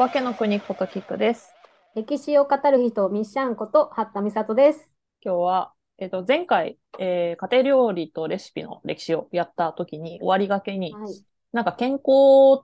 [0.00, 1.54] 化けの国ことキクです。
[1.94, 4.90] 歴史を語る人、ミッシャンこと、八田美里です。
[5.22, 11.12] 今日は、えっと、前回、えー家庭料理とレシピの歴史をやった時に終わりがけに、はい。
[11.52, 12.02] なんか健康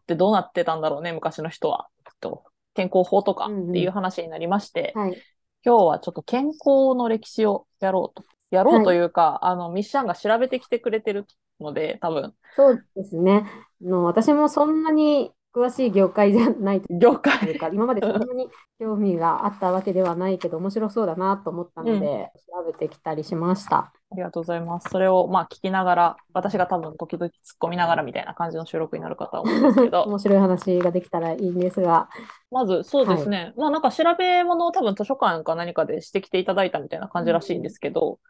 [0.01, 1.89] ってどうなってたんだろうね、昔の人は。
[2.21, 5.23] と健康法とかっていう話になりまして、はい。
[5.63, 8.25] 今日はちょっと健康の歴史をやろうと。
[8.51, 11.27] やろうというか、あの、ミッシャンが調べてきてくれてる
[11.61, 13.45] ので、多分、そうですね。
[13.85, 17.57] あの私もそんなに詳しい業界じゃないと業いう界。
[17.57, 23.93] か、今までそんなに興味があったわけではないけど、面白そうだなと思ったので、調べてきたりしました。
[24.09, 24.89] ありがとうございます。
[24.89, 32.09] それをまあ聞きながら、私が多分時々突っ込みながらみたいな感じの収録になるかとは思うんですけど、面白い話ができたらいいんですが、
[32.53, 38.21] まずそうですね、まあなんか調べ物を多分図書館か何かでしてきていただいたみたいな感じらしいんですけど、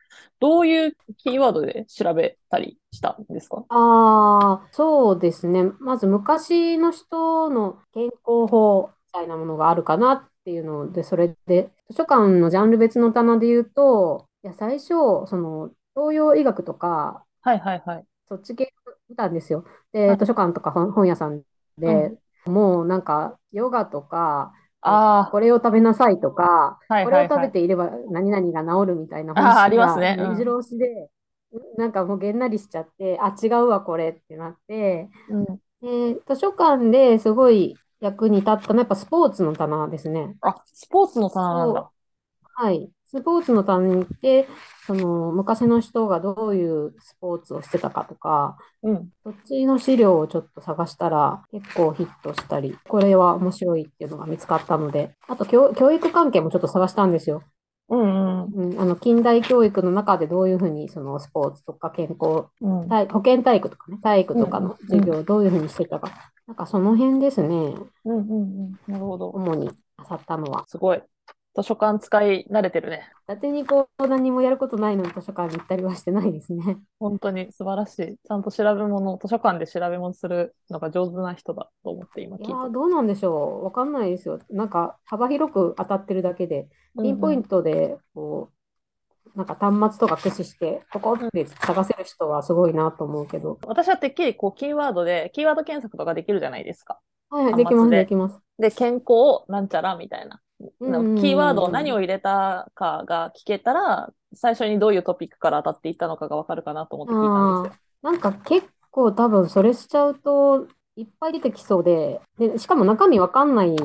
[0.41, 3.65] どういうキーワードで調べたりしたんですか？
[3.68, 5.65] ああ、そうですね。
[5.79, 14.89] まず昔の人の健康法みたいなものがあるかなっていうので、それで、図書館のジャンル別の棚で言うと、いや、最初、
[15.27, 18.07] その、東洋医学とか、はいはいはい。
[18.29, 18.73] そっち系
[19.09, 19.65] 見たんですよ。
[19.93, 21.43] で、はい図書館とか本、本屋さん
[21.79, 24.52] で、もうなんか、ヨガとか、
[24.83, 27.41] あこれを食べなさいとか、あ、はいこれを食。
[27.41, 31.11] べていれば何々が治るみたいなあー話ありますねが目白押しで、
[31.77, 35.45] なんかもうげんなりしちゃって、あ、違うわ、これってなって、うん、
[36.15, 40.37] で、図書館ですごい役に立ったのはやっぱスポーツの棚ですね。
[40.41, 41.91] あ、スポーツの棚なんだ。
[42.55, 42.91] はい。
[43.16, 44.48] スポーツの棚に行って、
[44.86, 49.09] その昔の人がどういうスポーツをしてたかとか、うん。
[49.24, 57.42] そっちの資料をちょっと探したら結構ヒットしたり、これは面白いっていうのが見つかったので、あと教、教育関係もちょっと探したんですよ。
[57.88, 62.88] うんうんうん、あの近代教育の中でどういうふうにそのスポーツとか健康、うん。
[62.88, 66.10] 体保健体育とかね、体育とかの授業をどういうふうにしてたか、
[66.47, 68.93] なんかその辺ですね、うんうんうん。
[68.93, 69.28] なるほど。
[69.28, 70.65] 主に漁ったのは。
[70.69, 71.03] すごい。
[71.56, 73.11] 図書館使い慣れてるね。
[73.28, 76.77] 伊達にこう何もやることないのに図書館に行ったりはしてないですね。
[77.00, 78.17] 本当に素晴らしい。
[78.17, 83.65] ちゃんと調べ物、図書館で調べ物するのが上手な人だと思って今聞いていやー、どうなんでしょう。
[83.65, 84.39] わかんないですよ。
[84.50, 87.03] なんか幅広く当たってるだけで、た。
[87.03, 87.49] ピンポイント。
[87.49, 88.50] トでこ
[89.34, 93.59] う、なんか端末とか駆使して、ここって探せる人はすごいなと思うけど。
[93.67, 96.99] 私はてっきりこうキーワードで、キーワード検索とかできるじゃないですか。
[97.31, 98.38] はい、できます、でできます。
[98.59, 100.41] で、健康なんちゃらみたいな。
[100.61, 107.81] うんうんうんキーワードを何を入れたかが聞けたら、最初にどういうトピックから当たっていったのかがわかるかなと思って聞いたんですよ。
[108.03, 113.77] なんか結構多分それしちゃうといっぱい出てきそうで、で、しかも中身わかんない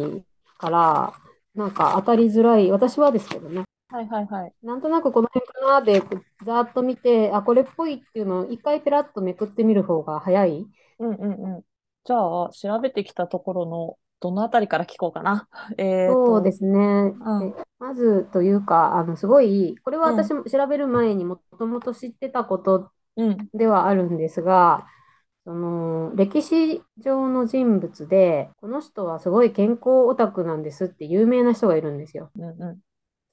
[0.57, 1.13] から、
[1.55, 3.63] なんか当たりづらい、私はですけどね。
[3.89, 4.53] はいはいはい。
[4.63, 6.01] なんとなくこの辺かなで、
[6.45, 10.65] ざーっと見て、あ、これっぽいっていうのを一回ペラッとめくってみる方が早い。
[10.99, 11.61] うんうんうん。
[12.05, 15.47] じゃあ、調べてきたところの、どのあたりから聞こうかな。
[15.77, 16.79] えーと、そうですね。
[16.79, 23.49] うんでまずというか、あの、すごい、これはうん私も調べる前にもともと知ってたことうん。
[23.53, 24.85] ではあるんですが、
[25.43, 32.29] その歴史上の人物で、この人はすごい健康オタクなんですって有名な人がいるんですよ。
[32.35, 32.79] うんう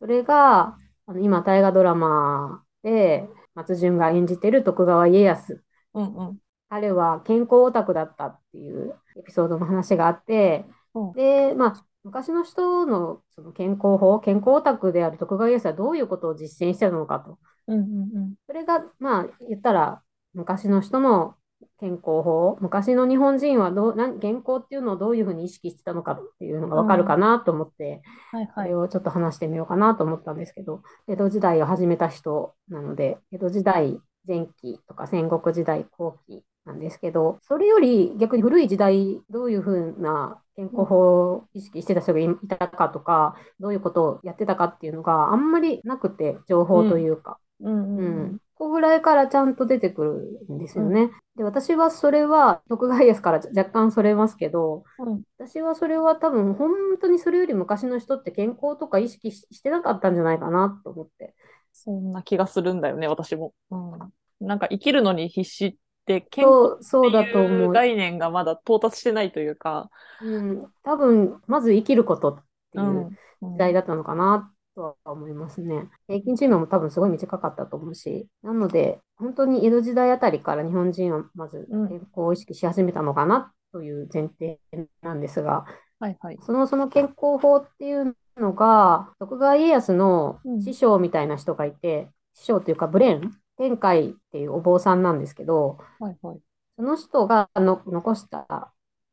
[0.01, 5.55] それが、あの今、大河ドラマで松潤が演じてる徳川家康。
[5.55, 5.61] ん。
[5.95, 6.39] うんうん。
[6.71, 10.65] 彼は健康オタクだったっていうエピソードの話があって、
[11.09, 17.39] うんで、まあ、昔の人のその健康法、健康オタクである徳川家康はどういうことを実践してたのかと。
[17.67, 18.35] うんうんうん。
[18.47, 20.03] それが、まあ、言ったら、
[20.35, 21.35] 昔の人の
[21.81, 28.75] 健康法、昔の日本人はどう、なん健康っていうのをどういうふうに意識してたのかっていうのがわかるかなと思って、はいはいこれ。
[28.75, 47.39] をちょっと話してみようかなと思ったんですけど、江戸時代を始めた人なので、江戸時代前期とか戦国時代後期なんですけど、それより逆に古い時代、どういうふうな健康法を意識してた人がいいたかとか、どういうことをやってたかっていうのがあんまりなくて、情報というか。
[47.61, 48.25] うんうんううん。
[48.35, 50.05] ん、ここぐらいからちゃんと出てく
[50.49, 51.11] るんですよね。
[51.37, 61.35] で、私はそれは、徳川家康から若干それますけど、うん私はそれは多分、本当にそれより昔の人って健康とか意識ししてなかったんじゃないかなと思って。
[61.73, 63.55] そんな気がするんだよね、私も。
[63.71, 64.47] うん。
[64.47, 65.79] なんか生きるのに必死
[66.17, 67.71] って、健そう、康っていう。
[67.71, 69.91] 概念がまだ到達してないというか。
[70.21, 73.11] うん、多分、まず生きることっていううん。
[73.53, 75.89] 時代だったのかなとは思いますね。
[76.07, 84.61] 平均寿命も多分すごい短かったと思うし、なので、本当に江戸時代あたりから日本人はまずうん健康を意識し始めたのかなという前提
[85.03, 85.67] なんですが、
[86.01, 86.39] はいはい。
[86.43, 96.39] その、その健康法っていうのが、徳川家康のうん師匠みたいな人がいて、師匠というか、ブレン、天海っていうお坊さんなんですけど、はいはい。
[96.77, 98.47] その人がの残した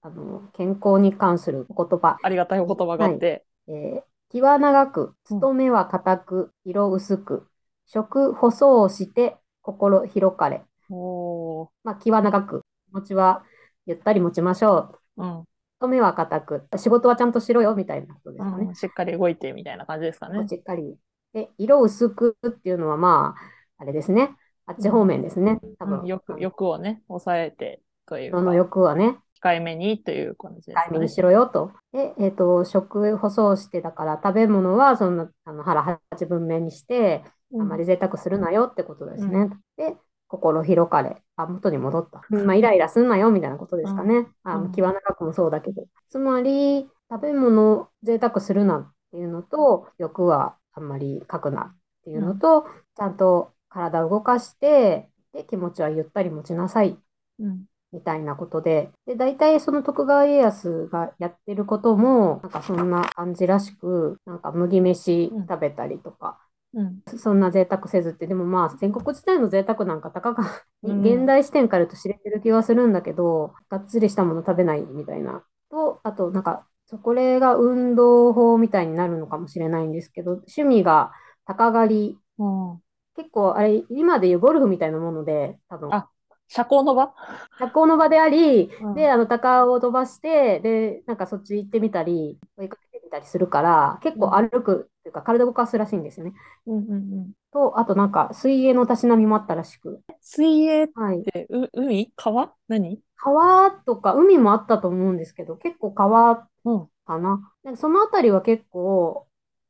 [0.02, 2.18] あの健康に関するお言葉。
[2.22, 3.46] ありがたいお言葉があって。
[3.68, 7.48] えー気は長く、勤めは固く、色薄く、
[7.86, 10.64] 食細うして、心広かれ。
[10.90, 13.46] おーまあ、気は長く、気持ちは
[13.86, 15.24] ゆったり持ちましょう。
[15.24, 15.44] うん
[15.78, 18.66] 勤めは固く、仕事はちゃんとしろよみたいなことですかね。
[18.66, 20.48] うんしっかり動いてみたいな感じですかね。
[20.48, 20.98] しっかり。
[21.34, 24.36] で、色薄くっていうのは、まあ、あれですね。
[24.66, 25.60] あっち方面ですね。
[25.80, 31.10] 多分、うん欲欲をね、抑えてという人のか、欲はね、控えめにという感じですかね控えめに。
[31.10, 31.72] しろよと。
[31.92, 37.24] で、えっと、食細してだから、食べ物はそんなあの腹八分目にして、
[37.54, 39.50] あんまり贅沢するなよってことですね。
[39.78, 39.96] で、
[40.28, 41.22] 心広かれ。
[41.36, 42.24] あ、元に戻った。
[42.30, 44.28] まあ、イライラすんなよみたいなことですかね。
[44.44, 45.86] あうん気は長くもそうだけど。
[46.10, 52.66] つまり、食べ物贅沢するなっていうのと、欲はあんまり書くなっていうのと、
[52.98, 56.98] ちゃんと体を動かして、で、気持ちはゆったり持ちなさい。
[57.40, 57.66] うん。
[57.92, 66.40] みたいなことで、で、大体その徳川家康がやってることも、なんかそんな感じらしく、なんか麦飯食べたりとか、
[66.74, 67.02] うん。
[67.18, 70.44] そんな贅沢せずって、でもまあ戦国時代の贅沢なんかたかが、
[70.84, 71.02] うん。
[71.04, 75.46] 現代視点から言うと知れてる気がするんだけど、がっつりしたもの食べないみたいな。
[75.70, 81.12] と、あとなんか、そこれが運動法みたいになるのかもしれないんですけど、趣味が
[81.46, 82.85] 鷹狩り、うん
[83.16, 86.10] 結構あれ、今でいうゴルフみたいなもので、多分、あ
[86.48, 87.14] 社交の場？
[87.60, 96.34] 社交の場であり、うんで、あの、鷹を飛ばして、で、なんかそっち行ってみたり、追いかけてみたりするから、結構歩くっていうか、体動かすらしいんですよね。
[96.68, 100.02] うんうんうんと、あとなんか、水泳のたしなみもあったらしく。
[100.22, 101.24] 水泳っはい。
[101.24, 102.12] て、う海？
[102.16, 102.54] 川？
[102.68, 103.00] 何？
[103.18, 106.90] 川とか海もあったと思うんですけど、結構川うん。
[107.06, 107.52] かな。
[107.64, 109.28] でそのあたりは結構、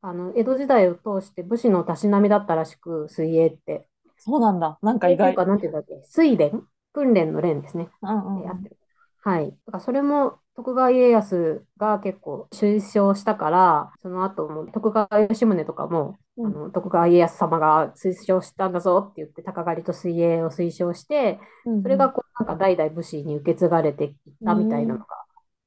[0.08, 3.88] あの、江戸時代を通して武士のたしなみだったらしく、水泳って。
[4.18, 4.78] そうなんだ。
[4.84, 5.34] なんか意外。
[5.34, 6.64] か、なんていうんだっけ、水練
[6.94, 7.90] 訓練の練ですね。
[8.04, 8.64] うんうん。
[9.24, 9.50] はい。
[9.66, 24.14] だからそれも徳川家康が結構推奨したから、その後も徳川吉宗とかも、うんあの徳川家康様が推奨したんだぞって言って、鷹狩りと水泳を推奨して、うんうんそれがこうなんか代々武士に受け継がれていっ
[24.44, 25.06] たみたいなのが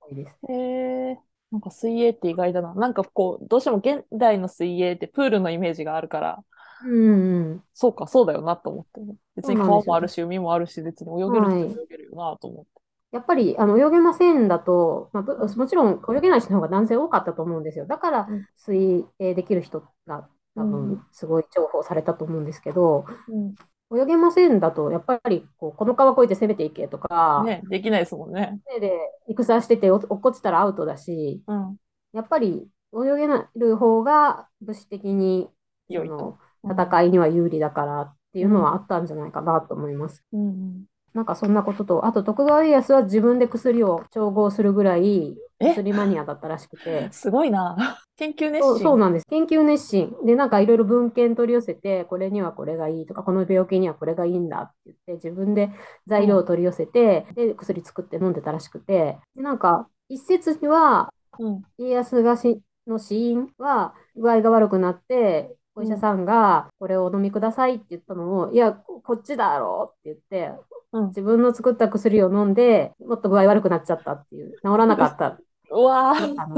[0.00, 0.36] 多いです。
[0.48, 1.18] へえ、
[1.50, 2.74] なんか水泳って意外だな。
[2.74, 6.44] なんかこう、どうしても現代の水泳ってプールのイメージがあるから、
[6.80, 7.64] うんうん。
[7.74, 9.00] そうか、そうだよなと思って。
[9.36, 12.82] 別に川もあるし、海もあるし、別に泳げる人は泳げるよなと思って。
[13.10, 17.86] やっぱりあの泳げませんだと、まあ、ぶもちろん泳げない人の方が男性多かったと思うんですよ。
[17.86, 23.54] だからうん水泳できる人が多うん分すごい重宝されたと思うんですけど、うん
[23.90, 28.60] 泳げませんだと、やっぱりこうこの川越えて攻めていけとか、ね、できないですもんね。
[28.66, 28.92] 船で
[29.28, 31.76] 戦しててお落っこちたらアウトだし、うん。
[32.12, 33.26] やっぱり泳げ
[33.56, 35.48] る方が武士的に
[35.88, 36.38] のと。
[36.64, 40.24] 戦いには有利だからっていうのはあったんじゃないかなと思います。
[40.32, 40.84] うんうん。
[41.14, 45.70] なんかそんなことと、あと徳川家康は自分で薬を調合するぐらいえ？
[45.70, 47.08] 薬マニアだったらしくて。
[47.10, 47.98] すごいな。
[48.16, 48.90] 研究熱そう、心。
[48.90, 49.26] そうなんです。
[49.26, 50.14] 研究熱心。
[50.24, 55.70] で、なんかいろいろ文献取り寄せて、これにはこれがいいとか、この病気にはこれがいいんだって言って、自分で
[56.06, 61.62] 材料を取り寄せて、で、薬作って飲んでたらしくて、で、なんか一説には、うん。
[61.78, 70.58] 家康がしの死因は具合が悪くなって、お医者さんがこれをお飲みくださいって言ったのを、いや、ここっちだろうって言って、
[70.92, 71.06] うん。
[71.08, 75.38] 自分の作った薬を飲んで、もっと具合悪くなっちゃったっていう、治らなかった。
[75.70, 76.14] うわ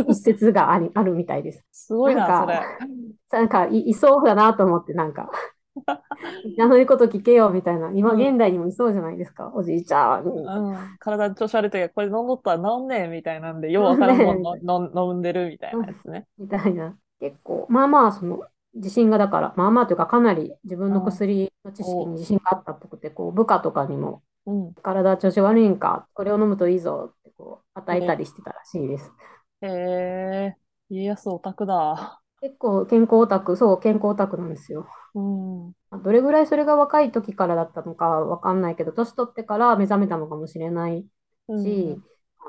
[0.06, 1.66] 一説がありあるみたいです。
[1.72, 3.40] すごいな、なんかそれ。
[3.40, 5.30] なんかい、いそうだなと思って、なんか、
[5.86, 6.02] あ
[6.66, 8.20] の言うこと聞けよみたいな、今うん。
[8.20, 10.22] 現代にもいそうじゃないですか、おじいちゃん。
[10.22, 16.26] うん、体調子悪い時はこれ飲んどったら治んねえみたいなんで、ようわからんもん 飲んでるみたいなやつね。
[16.38, 16.96] みたいな。
[17.18, 24.74] 結構、まあまあ、その、自信がだから、まあまあというか、かなり自分の薬の知識に自信があったっぽくて、こう、部下とかにも、うん。
[24.82, 29.12] 体調子悪いんか、これを飲むといいぞって、こう、与えたりしてたらしいです。
[29.62, 30.56] へえ、
[30.88, 32.22] 家康オタクだ。
[32.40, 34.86] 結構、健康オタク、そう、健康オタクなんですよ。
[35.14, 35.74] うん。
[35.90, 41.04] まあどれぐらいそれが若い時からだったのかわかんないけど、年取ってから目覚めたのかもしれない
[41.48, 41.98] うんし、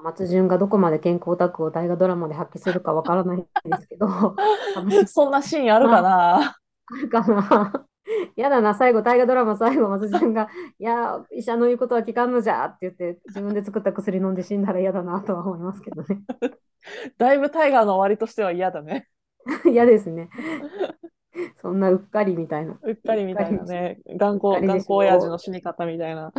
[0.03, 4.07] 松潤がどこまで健康オタクを大河ドラマで発揮するかわからないんですけど、
[5.07, 6.37] そんなシーンあるかな。
[6.39, 7.85] あるかな。
[8.35, 16.21] やだな、最後、大河ドラマ最後、松潤が、いや、医者の言うことは聞かんのじゃって言って、自分で作った薬飲んで死んだら嫌だなとは思いますけどね。
[17.17, 19.07] だいぶタイガーの終わりとしては嫌だね。
[19.71, 20.29] 嫌ですね。
[21.61, 22.77] そんなうっかりみたいな。
[22.81, 23.99] うっかりみたいなね。
[24.17, 26.31] 頑固、頑固親父の死に方みたいな。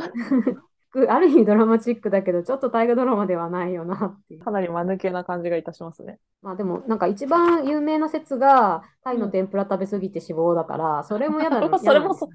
[1.08, 4.40] ある意味ドラマチックだけど、ちょっと大河ドラマではないよなっていう。
[4.40, 6.18] かなり間抜けな感じがいたしますね。
[6.42, 11.78] まあでも、なんか一番有名な説が、タイの天ぷら食べ過ぎて死亡だから、それも嫌だな。
[11.80, 12.28] それも嫌そ、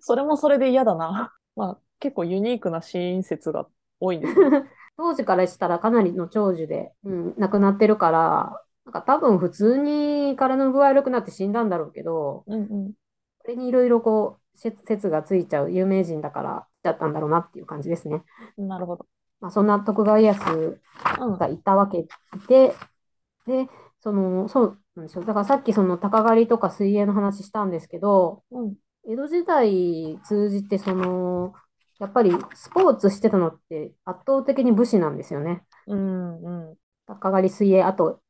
[0.00, 1.34] それもそれで嫌だな。
[1.54, 3.66] まあ、結構ユニークなシーン説が
[4.00, 4.64] 多いんですね。
[4.96, 12.92] 当時からしたらかなりの長寿で、うん、亡くなってるから、なんか多分普通に体の具合悪くなって死んだんだろうけど、うんうん、
[13.38, 18.22] これにいろいろこう説がついちゃう有名人だからだったんだろうなっていう感じですね。
[18.56, 19.06] なるほど。
[19.40, 20.80] まあ、そんな徳川家康
[21.38, 22.06] がいたわけ
[22.48, 22.74] で、
[23.46, 25.24] うん、で、その、そうなんですよ。
[25.24, 28.74] だからさっきその鷹狩りとか水泳の話したんですけど、うん、
[29.08, 31.52] 江戸時代通じてその、
[31.98, 35.64] やっぱりスポーツしてたのって圧倒的に武士なんですよね。
[35.86, 36.76] うんうん。
[37.06, 38.20] 鷹狩り水泳、あと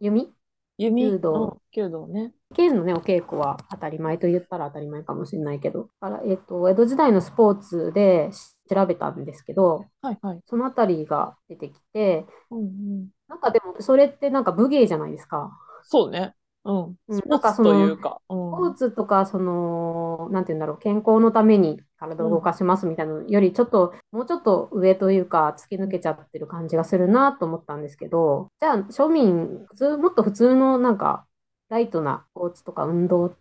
[0.00, 0.32] 弓
[0.78, 1.60] 弓弓道。
[1.72, 2.32] 弓道ね。
[2.54, 8.30] 剣のね、お稽古は当たり前と言ったら当たり前かもしれないけど、から、えっと、江戸時代のスポーツで
[8.70, 10.40] 調べたんですけど、はいはい。
[10.46, 13.08] そのあたりが出てきて、うんうん。
[13.28, 15.50] なんかでも、それってなんか武芸じゃないですか。
[15.82, 16.34] そうね。
[16.64, 16.98] うん。
[17.08, 18.20] うんスポーツというか。
[18.26, 31.26] スポーツとか、その、なんて言うんだろう、健康のために体を動かしますみたいなのより、ちょっと、もうちょっと上というか、突き抜けちゃってる感じがするなと思ったんですけど、じゃあ、庶民、普通、もっと普通のなんか、
[31.68, 33.36] ライトなスポーツとか運動っ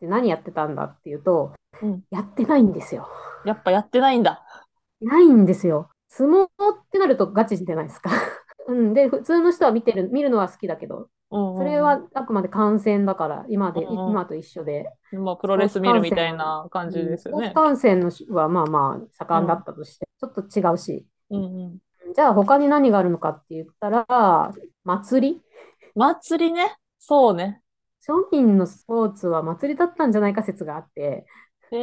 [0.00, 3.08] て何やってたんだっていうと、うん、やってないんですよ。
[3.44, 4.44] やっぱやってないんだ。
[5.00, 5.90] ないんですよ。
[6.08, 6.48] 相撲っ
[6.90, 8.10] てなるとガチじゃないですか。
[8.68, 14.92] うん、で、普通の人は見てる、見るのは好きだけど、それはあくまで観戦だから、今で、うん今と一緒で。
[15.12, 17.52] まあ、プロレス見るみたいな感じですよね。
[17.54, 21.06] 観戦のはまあまあ盛んだったとして、ちょっと違うし。
[21.30, 21.78] うんうん、
[22.14, 24.52] じゃあ他に何があるのかって言ったら、
[24.84, 25.42] 祭り？
[25.94, 26.76] 祭りね。
[26.98, 27.62] そうね。
[28.06, 31.24] 庶民のスポーツは祭りだったんじゃないか説があって。
[31.70, 31.78] へ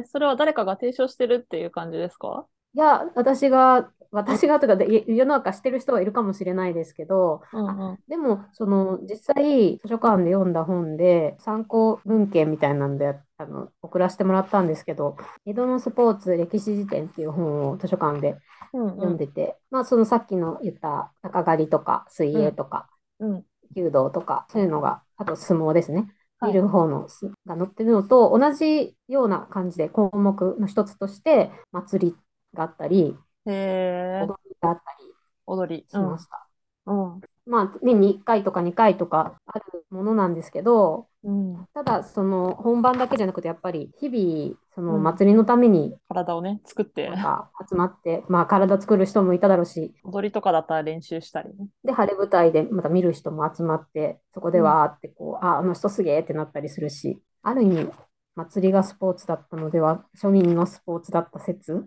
[0.00, 2.46] え、それは誰かが提唱してるっていう感じですか？
[2.74, 15.16] いや、私が私がとかで世の中してる人はいるかもしれないですけど、うんうん、でもその実際図書館で読んだ本で参考文献みたいなんであの送らせてもらったんですけど
[15.46, 18.36] 「江戸のスポーツ歴史辞典」っていう本を図書館で
[18.72, 22.88] 読んでて、うんうん、まあ、そのさっきの言った鷹狩りとか水泳とか、
[23.18, 26.12] うん、弓道とかそういうのがあと相撲ですね。
[26.44, 27.06] 見る方の
[27.46, 32.16] が載ってるのと同じような感じで項目の一つとして祭り
[32.52, 35.12] があったり、へ踊りがあったり
[35.46, 36.48] 踊りしました。
[36.86, 37.20] うん。
[37.44, 47.10] まあ、年に1回とか2回とかあるものなんですけど、うん、ただ、その本番だけじゃなくて、やっぱり日々、その祭りのために、体をね、作って。
[47.68, 51.68] 集まって、まあ、体作る人もいただろうし、踊りとかだったら練習したりね。
[51.84, 57.90] で、晴れ舞台でまた見る人も集まって、そこでわーってこう、うん、あ、あの人すげーってなったりするし、ある意味、
[58.34, 61.86] 祭りがスポーツだったのでは、庶民のスポーツだった説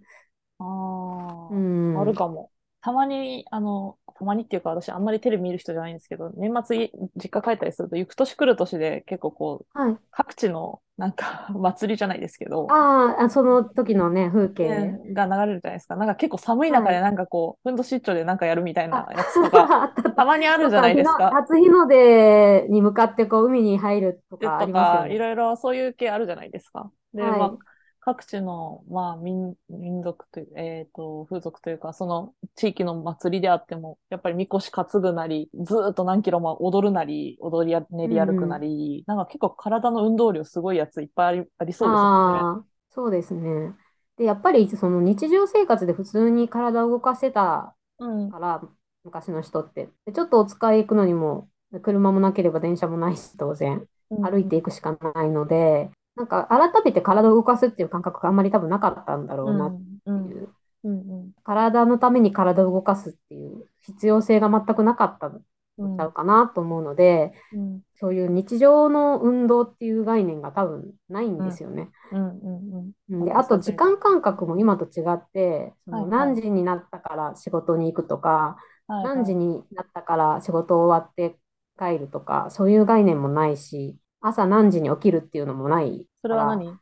[0.59, 2.51] ああ、うん、あるかも。
[2.81, 15.95] たまに、あの、たまにっていうか私あんまりテレビ見る人じゃないんですけど、年末実家帰ったりすると、行く年来る年で結構こう、はい、各地のなんか 祭りじゃないですけど、ああ、その時のね、風景、ね、が流れるじゃないですか。
[15.95, 21.31] なんか結構寒い中でなんかこう、ふんどし出張でなんかやるみたいなやつとか、 たまにあるじゃないですか。
[21.31, 25.15] 初日の出に向かってこう海に入るとかありますよね。
[25.15, 26.91] いろいろそういう系あるじゃないですか。
[27.15, 27.53] で、はい、まあ
[28.05, 42.65] 各地の、まあ、民、民族という、えっ、ー、と、風俗というか、その地域の祭りであっても、やっぱりみこし担ぐなり、ずっと何キロも踊るなり、踊りや、練り歩くなり、うん、なんか結構体の運動量すごいやついっぱいありありそうですよね。
[42.91, 43.74] そうですね。
[44.17, 48.69] で、やっぱりその日常生活で普通に体を動かせたから、うん、
[49.03, 49.89] 昔の人って。
[50.05, 51.50] でちょっとお使い行くのにも、
[51.81, 53.83] 車もなければ電車もないし、当然。
[54.12, 60.50] 歩いていくしかないので、なんか改めて体を動かすっていう感覚があんまり多分なかったんだろうなっていう。
[61.43, 65.41] 体のために体を動かすっていう必要性が全くなかったん
[65.98, 71.89] ちゃうかなと思うので、うん、そういう日常の運動っていう概念が多分ないんですよね。
[73.10, 78.57] であと時間感覚も今と違ってその何時になったから仕事に行くとか、
[78.88, 81.38] はいはい、何時になったから仕事終わって
[81.77, 86.77] 帰るとかそういう概念もないし朝何時に起きるっていうのもないそれは何？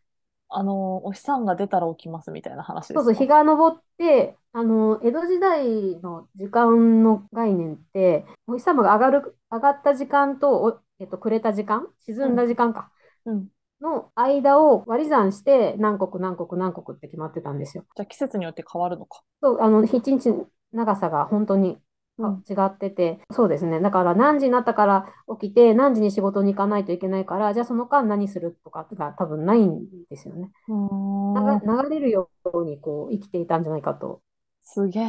[0.56, 3.04] あの、お日さんが出たら起きますみたいな話ですか？
[3.04, 12.92] そうそう、日が昇って、あの、江戸時代の時間の概念って、お日様が上がる、上がった時間と、えっと、暮れた時間、沈んだ時間か。
[13.26, 13.48] うん、
[13.82, 17.86] の間を割り算して何国何国何国って決まってたんですよ。
[17.96, 19.22] じゃあ季節によって変わるのか。
[19.42, 20.30] そう、あの、一日
[20.72, 21.80] 長さが本当に
[22.20, 23.80] 違ってて、うん、そうですね。
[23.80, 25.06] だから何時になったから
[25.40, 30.52] 起きて、何時に仕事に行かないといけないから、じゃあその間何するとかが多分ないんですよね。
[30.68, 34.22] 流れるようにこう生きていたんじゃないかと。
[34.62, 35.04] すげえ。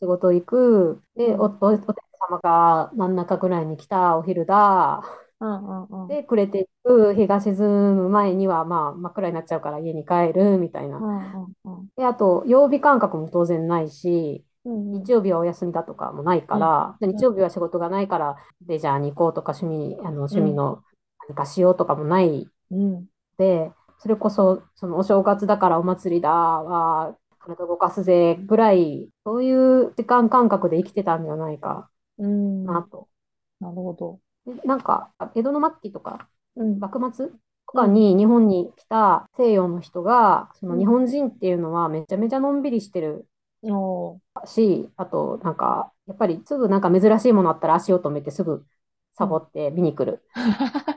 [0.00, 1.02] 仕事行く。
[1.16, 1.78] で、おおお天
[2.28, 5.02] 様が真ん中ぐらいに来た、お昼だ。
[5.38, 7.56] うんうんうん、で、暮れていく、日が沈
[7.94, 10.96] む前には、まあ、真っ暗になっちゃうから家に帰るみたいな。
[10.96, 20.82] うんうんうん、で、あと、曜日感覚も当然ないし、日曜日はお休みだとかもないから、で日曜日は仕事がないから、レジャーに行こうとか、趣味、あの趣味の
[21.28, 23.08] 何かしようとかもないうん。
[23.38, 32.66] で、それこそ、そのお正月だからお祭りだは、体動かすぜぐらい、そういう時間感覚で生きてたんじゃないかうん。
[32.66, 33.08] ななと。
[33.60, 34.20] るほど。
[34.46, 36.80] でなんか、江戸の末期とか、うん。
[36.80, 37.32] 幕末と
[37.74, 43.26] かに日本に来た西洋の人が、そのうん日本人っていうのはめちゃめちゃのんびりしてる
[44.46, 48.64] し、あと、なんか、やっぱりすぐなんか珍しいものあったら足を止めてすぐ
[49.14, 50.22] サボって見に来る。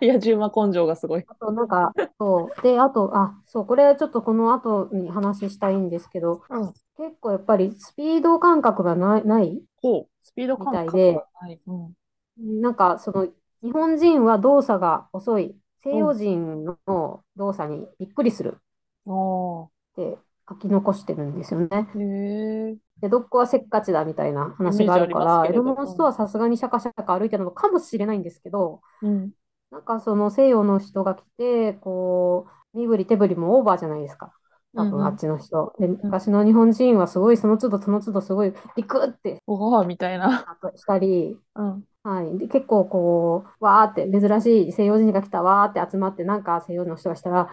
[0.01, 1.25] 野獣馬根性がすごい。
[1.27, 2.61] あと、なんか、そう。
[2.61, 6.73] で、あと、あ、そう、これちょっとこの後に話したいんですけど、うん。
[6.97, 10.07] 結構やっぱりスピード感覚がない、ないほう。
[10.23, 11.59] スピード感覚みたいでがない。
[11.65, 12.61] うん。
[12.61, 13.27] なんか、その、
[13.61, 15.55] 日本人は動作が遅い。
[15.81, 18.57] 西洋人の動作にびっくりする
[19.05, 20.17] あって
[20.49, 21.67] 書き残してるんですよね。
[21.71, 21.77] あ。
[21.97, 22.77] へえ。
[23.01, 29.31] で、どこはせっかちだみたいな話があるから、江戸の人はさすがにシャカシャカ歩いてるのかもしれないんですけど、うん。
[29.71, 34.33] なんかその西洋の人が来て、こう、身振り手振りもオーバーじゃないですか。
[34.75, 35.73] 多うんうん分あっちの人。
[35.79, 40.45] で、昔の日本人はすごい、その都度その都度すごいビクっておわーみたいな。
[40.75, 41.83] したり、うん。
[42.03, 42.37] はい。
[42.37, 47.49] で、結構こう、わーって、珍しい西洋人が来たわーって集まって、なんか西洋の人がしたら、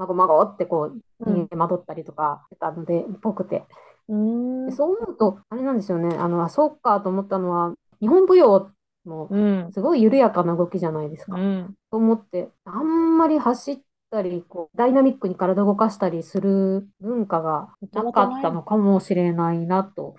[0.00, 0.94] まごまごってこう、
[1.26, 3.64] うん人間惑ったりとかしてたので、ぽくて。
[4.08, 6.16] そう思うと、あれなんですよね。
[6.16, 8.70] あの、あ、そうかと思ったのは、日本舞踊
[9.04, 9.70] もうん。
[9.72, 11.36] すごい緩やかな動きじゃないですか。
[11.36, 11.74] うん。
[11.90, 13.78] と思って、あんまり走っ
[14.10, 20.14] たり、こう、ダイナミックに体を動かしたりする文化がなかったのかもしれないなと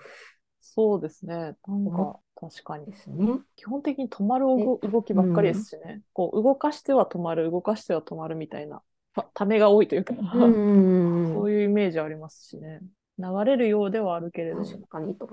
[0.60, 1.34] そうですね。
[1.34, 2.96] なん思か、確かにで。
[2.96, 3.40] すね。
[3.56, 6.00] 基本的に止まる動動きばっかりですしね。
[6.12, 8.80] こう、動かしては止まる、動かしては止まるみたいな、
[9.14, 12.80] たためが多いというか、そういうイメージありますしね。
[13.18, 15.28] 流れるようではあるけれども、確かにと。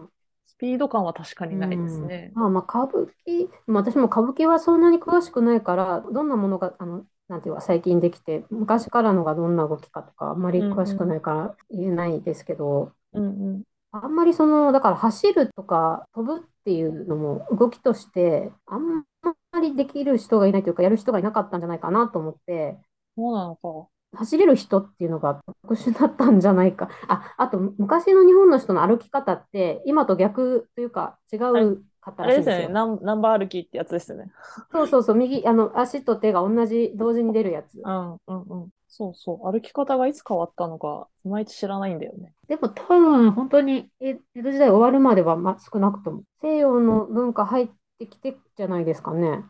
[0.46, 2.32] スピード感は確かにないですね。
[2.36, 13.28] うんまあまあ歌舞伎、まあ私も歌舞伎はそんなに詳しくないから、どんなものが、あの、なんていうか最近できて、昔からのがどんな動きかとか、あんまり詳しくないから言えないですけど、うんう
[13.60, 13.64] ん。
[13.92, 19.06] あんまりその、だから走るとか飛ぶっていうのも動きとして、あん
[19.52, 22.78] まりできる人がいないというか、やる人がいなかったんじゃないかなと思って、
[23.20, 23.90] そうなのか。
[24.14, 26.90] 走れる人っていうのが特殊だったんじゃないか。
[27.08, 32.56] あ、あと昔の日本の人の歩き方って今と逆というか違うかったあらしいんですよ。
[32.56, 32.74] れですよね。
[32.74, 34.32] ナンナンバー歩きってやつですよね。
[34.72, 37.82] そうそうそう、右、あの足と手が同じ同時に出るやつ。
[37.84, 38.70] うんうんうん。
[38.88, 39.52] そうそう。
[39.52, 42.34] 歩き方がいつ変わったのか、いまいち知らないんだよね。
[42.48, 49.46] でも多分本当にえ江戸時代終わるまでは、ま、少なくとも西洋の文化入ってきてじゃないですかね。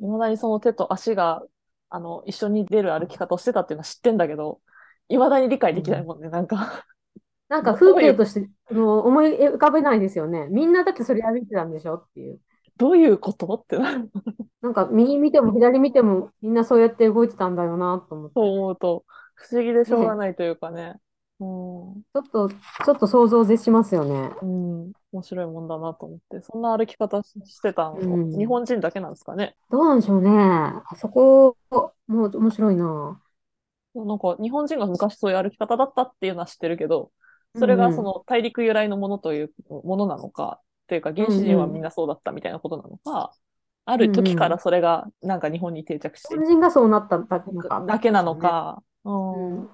[0.00, 1.42] いまだにその手と足が、
[1.90, 4.60] あの、一緒に出る歩き方をしてたっていうのは知ってんだけど、
[5.08, 6.84] いまだに理解できないもんね、なんか。
[7.48, 10.48] なんか 風景としてあの思い浮かべないですよね。
[10.50, 12.40] みんなだってそれ歩いてたんでしょっていう。
[12.76, 14.10] どういうことってなる。
[14.60, 18.32] なんか右見ても左見てもみんなそうやって動いてたんだよなと思って。
[18.36, 20.96] そう思うと、不思議でしょうがないというかね。
[21.40, 21.44] う
[21.98, 24.30] ん、ちょっと、ちょっと想像を絶しますよね。
[24.42, 29.54] うん、面白いもんだなと思って、そんな歩き方ししてたの、うん日本人だけなんですかね。
[29.70, 30.30] どうなんでしょうね。
[30.30, 33.20] あそこ、もう面白いな。
[33.94, 37.10] なんか日本人が昔そういう歩き方だったっていうのは知ってるけど、
[37.56, 43.32] それがその大陸由来のものというものなのか、っていうか原始人はみんなそうだったみたいなことなのか、
[43.84, 47.84] ある時からそれがなんか日本に定着して日本人がそうなっただけのか。
[47.86, 49.70] だけなのか、う、うんん。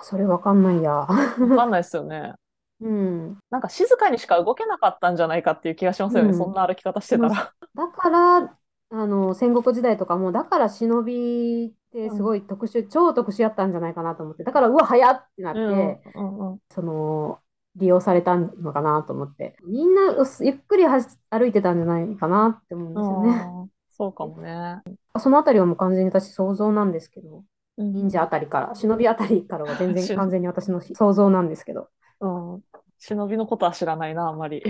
[0.00, 0.92] あ、それわかんないや。
[0.92, 2.34] わかんないですよね。
[2.80, 3.38] うん。
[3.50, 7.52] なんか静かにしか動けなかったんじゃないかっていう気がしますよね、うんそんな歩き方してたら。
[7.74, 8.56] だから、
[8.90, 14.44] あの、戦国時代とかも、だから忍びってすごい特殊、超特殊やったんじゃないかなと思って。
[14.44, 17.38] だから、うわ、早っってなって、うんうんうんその、
[17.76, 19.56] 利用されたのかなと思って。
[19.64, 23.50] みんなゆっくり歩いてたんじゃないかなって思うんですよね。
[23.60, 24.82] うんそうかもね。
[25.20, 27.44] そのあたりはもう完全に私想像なんですけど、うん
[27.78, 31.88] 忍者あたりから、忍びあたりからは全然 完全に私の想像なんですけど。
[32.20, 32.62] うん、
[32.98, 34.62] 忍びのことは知らないな、あんまり。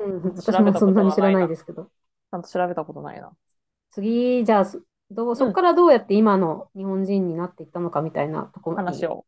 [0.00, 1.84] うん、私もそんなに知らないですけど。
[1.84, 3.32] ちゃんと調べたことないな。
[3.90, 4.64] 次、じゃあ、
[5.10, 9.24] どうそこからどうやって今の日本人になっていったのかみたいなところ、うん、話を。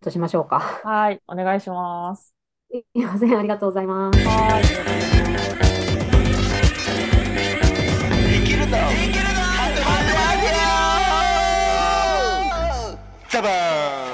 [0.00, 0.60] としましょうか。
[0.60, 2.34] はい、お願いします。
[2.70, 4.18] すいません、ありがとうございます。
[4.20, 4.60] は
[9.22, 9.25] い。
[13.36, 14.05] Cabane